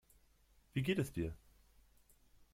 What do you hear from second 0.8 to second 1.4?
geht es dir?